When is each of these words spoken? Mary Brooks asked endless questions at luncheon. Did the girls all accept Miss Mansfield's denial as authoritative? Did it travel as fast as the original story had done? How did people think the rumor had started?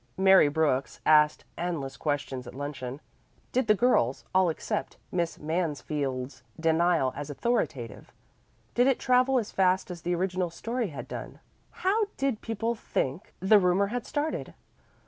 Mary 0.17 0.47
Brooks 0.47 0.99
asked 1.05 1.45
endless 1.59 1.95
questions 1.95 2.47
at 2.47 2.55
luncheon. 2.55 3.01
Did 3.51 3.67
the 3.67 3.75
girls 3.75 4.25
all 4.33 4.49
accept 4.49 4.97
Miss 5.11 5.37
Mansfield's 5.37 6.41
denial 6.59 7.13
as 7.15 7.29
authoritative? 7.29 8.11
Did 8.73 8.87
it 8.87 8.97
travel 8.97 9.37
as 9.37 9.51
fast 9.51 9.91
as 9.91 10.01
the 10.01 10.15
original 10.15 10.49
story 10.49 10.87
had 10.87 11.07
done? 11.07 11.37
How 11.85 12.05
did 12.17 12.41
people 12.41 12.73
think 12.73 13.31
the 13.41 13.59
rumor 13.59 13.85
had 13.93 14.07
started? 14.07 14.55